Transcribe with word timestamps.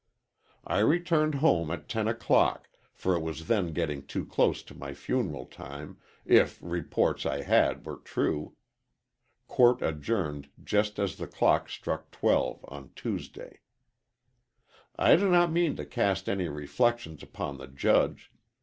"I 0.65 0.79
returned 0.79 1.35
home 1.35 1.69
at 1.69 1.87
ten 1.87 2.07
o'clock, 2.07 2.67
for 2.91 3.15
it 3.15 3.21
was 3.21 3.45
then 3.45 3.71
getting 3.71 4.01
too 4.03 4.25
close 4.25 4.63
to 4.63 4.73
my 4.73 4.95
funeral 4.95 5.45
time, 5.45 5.99
if 6.25 6.57
reports 6.59 7.23
I 7.23 7.43
had 7.43 7.85
were 7.85 7.97
true. 7.97 8.55
Court 9.47 9.83
adjourned 9.83 10.49
just 10.63 10.97
as 10.97 11.17
the 11.17 11.27
clock 11.27 11.69
struck 11.69 12.09
twelve 12.09 12.65
on 12.67 12.89
Tuesday. 12.95 13.59
"I 14.95 15.17
do 15.17 15.29
not 15.29 15.51
mean 15.51 15.75
to 15.75 15.85
cast 15.85 16.27
any 16.27 16.47
reflections 16.47 17.21
upon 17.21 17.59
the 17.59 17.67
judge. 17.67 18.31